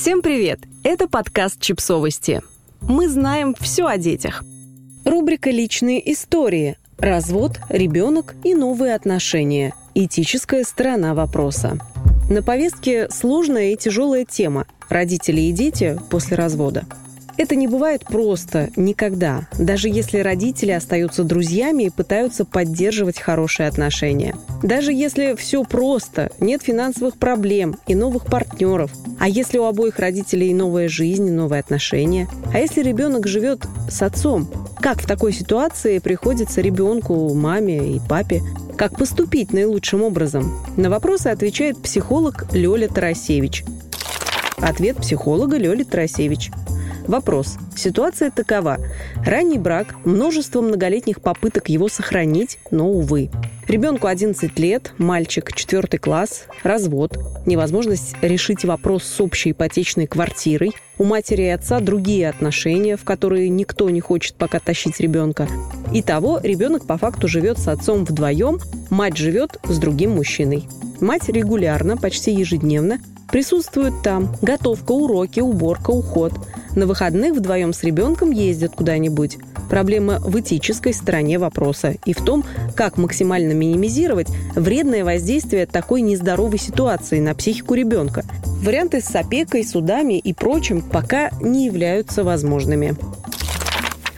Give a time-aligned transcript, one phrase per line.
[0.00, 0.60] Всем привет!
[0.84, 2.40] Это подкаст «Чипсовости».
[2.82, 4.44] Мы знаем все о детях.
[5.04, 6.76] Рубрика «Личные истории».
[6.98, 9.74] Развод, ребенок и новые отношения.
[9.96, 11.80] Этическая сторона вопроса.
[12.30, 16.84] На повестке сложная и тяжелая тема– родители и дети после развода–
[17.38, 24.34] это не бывает просто, никогда, даже если родители остаются друзьями и пытаются поддерживать хорошие отношения.
[24.64, 28.90] Даже если все просто, нет финансовых проблем и новых партнеров,
[29.20, 34.50] а если у обоих родителей новая жизнь, новые отношения, а если ребенок живет с отцом,
[34.80, 38.42] как в такой ситуации приходится ребенку, маме и папе?
[38.76, 40.56] Как поступить наилучшим образом?
[40.76, 43.64] На вопросы отвечает психолог Лёля Тарасевич.
[44.56, 46.50] Ответ психолога Лёли Тарасевич–
[47.08, 47.56] Вопрос.
[47.74, 48.76] Ситуация такова.
[49.24, 53.30] Ранний брак, множество многолетних попыток его сохранить, но, увы.
[53.66, 61.04] Ребенку 11 лет, мальчик, 4 класс, развод, невозможность решить вопрос с общей ипотечной квартирой, у
[61.04, 65.48] матери и отца другие отношения, в которые никто не хочет пока тащить ребенка.
[65.92, 68.58] Итого, ребенок по факту живет с отцом вдвоем,
[68.90, 70.68] мать живет с другим мужчиной.
[71.00, 74.34] Мать регулярно, почти ежедневно, присутствует там.
[74.42, 76.34] Готовка, уроки, уборка, уход–
[76.74, 79.38] на выходных вдвоем с ребенком ездят куда-нибудь.
[79.68, 86.58] Проблема в этической стороне вопроса и в том, как максимально минимизировать вредное воздействие такой нездоровой
[86.58, 88.24] ситуации на психику ребенка.
[88.62, 92.96] Варианты с опекой, судами и прочим пока не являются возможными.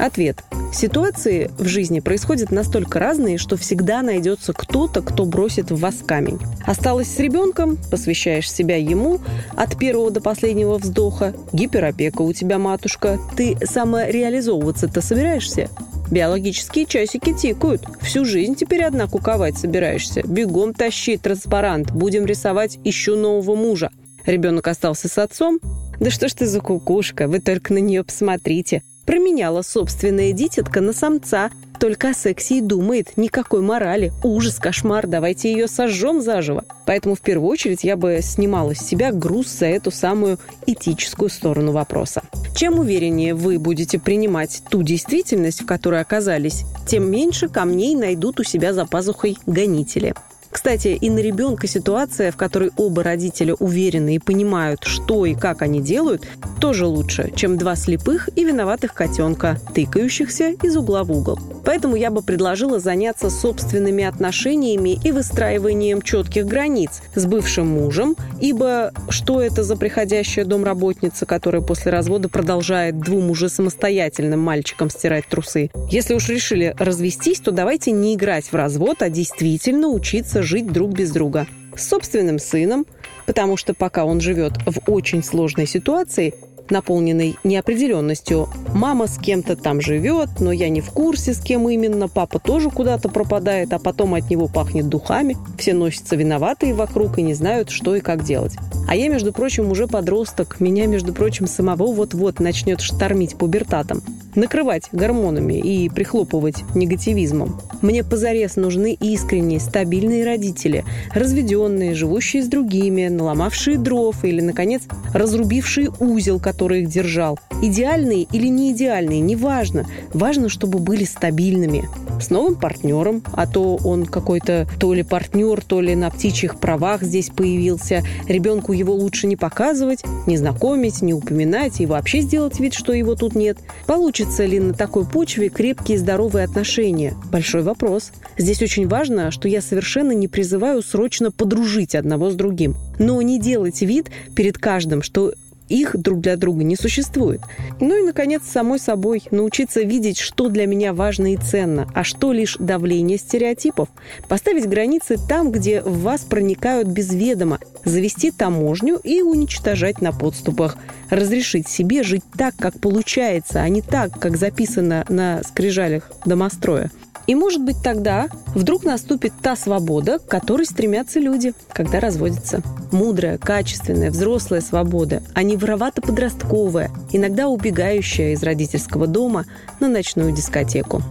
[0.00, 0.42] Ответ.
[0.72, 6.38] Ситуации в жизни происходят настолько разные, что всегда найдется кто-то, кто бросит в вас камень.
[6.64, 9.20] Осталась с ребенком, посвящаешь себя ему
[9.56, 11.34] от первого до последнего вздоха.
[11.52, 13.18] Гиперопека у тебя, матушка.
[13.36, 15.68] Ты самореализовываться-то собираешься?
[16.10, 17.82] Биологические часики тикают.
[18.00, 20.22] Всю жизнь теперь одна куковать собираешься.
[20.26, 21.92] Бегом тащи транспарант.
[21.92, 23.90] Будем рисовать «Ищу нового мужа».
[24.24, 25.60] Ребенок остался с отцом.
[25.98, 28.82] Да что ж ты за кукушка, вы только на нее посмотрите.
[29.04, 31.50] Променяла собственная дитятка на самца.
[31.78, 33.16] Только о сексе и думает.
[33.16, 34.12] Никакой морали.
[34.22, 35.06] Ужас, кошмар.
[35.06, 36.64] Давайте ее сожжем заживо.
[36.84, 41.72] Поэтому в первую очередь я бы снимала с себя груз за эту самую этическую сторону
[41.72, 42.22] вопроса.
[42.54, 48.44] Чем увереннее вы будете принимать ту действительность, в которой оказались, тем меньше камней найдут у
[48.44, 50.14] себя за пазухой гонители.
[50.50, 55.62] Кстати, и на ребенка ситуация, в которой оба родителя уверены и понимают, что и как
[55.62, 56.26] они делают,
[56.60, 61.38] тоже лучше, чем два слепых и виноватых котенка, тыкающихся из угла в угол.
[61.64, 68.92] Поэтому я бы предложила заняться собственными отношениями и выстраиванием четких границ с бывшим мужем, ибо
[69.08, 75.70] что это за приходящая домработница, которая после развода продолжает двум уже самостоятельным мальчикам стирать трусы?
[75.90, 80.92] Если уж решили развестись, то давайте не играть в развод, а действительно учиться жить друг
[80.92, 81.46] без друга.
[81.76, 82.86] С собственным сыном,
[83.26, 86.34] потому что пока он живет в очень сложной ситуации,
[86.70, 88.48] наполненной неопределенностью.
[88.74, 92.08] Мама с кем-то там живет, но я не в курсе, с кем именно.
[92.08, 95.36] Папа тоже куда-то пропадает, а потом от него пахнет духами.
[95.58, 98.56] Все носятся виноватые вокруг и не знают, что и как делать.
[98.88, 100.60] А я, между прочим, уже подросток.
[100.60, 104.02] Меня, между прочим, самого вот-вот начнет штормить пубертатом.
[104.34, 107.60] Накрывать гормонами и прихлопывать негативизмом.
[107.82, 114.82] Мне позарез нужны искренние, стабильные родители, разведенные, живущие с другими, наломавшие дров или, наконец,
[115.12, 117.38] разрубившие узел, который их держал.
[117.62, 119.86] Идеальные или не идеальные, неважно.
[120.14, 121.88] Важно, чтобы были стабильными.
[122.20, 127.02] С новым партнером, а то он какой-то то ли партнер, то ли на птичьих правах
[127.02, 128.02] здесь появился.
[128.28, 133.14] Ребенку его лучше не показывать, не знакомить, не упоминать и вообще сделать вид, что его
[133.14, 133.58] тут нет.
[133.86, 137.14] Получится ли на такой почве крепкие здоровые отношения?
[137.30, 138.12] Большой вопрос.
[138.36, 142.76] Здесь очень важно, что я совершенно не призываю срочно подружить одного с другим.
[142.98, 145.32] Но не делать вид перед каждым, что
[145.70, 147.40] их друг для друга не существует.
[147.80, 152.32] Ну и, наконец, самой собой научиться видеть, что для меня важно и ценно, а что
[152.32, 153.88] лишь давление стереотипов.
[154.28, 160.76] Поставить границы там, где в вас проникают без ведома, завести таможню и уничтожать на подступах.
[161.08, 166.90] Разрешить себе жить так, как получается, а не так, как записано на скрижалях домостроя.
[167.30, 172.60] И, может быть, тогда вдруг наступит та свобода, к которой стремятся люди, когда разводятся.
[172.90, 179.44] Мудрая, качественная, взрослая свобода, а не воровато-подростковая, иногда убегающая из родительского дома
[179.78, 181.02] на ночную дискотеку.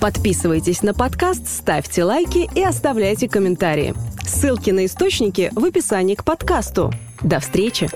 [0.00, 3.94] Подписывайтесь на подкаст, ставьте лайки и оставляйте комментарии.
[4.26, 6.92] Ссылки на источники в описании к подкасту.
[7.22, 7.88] До встречи!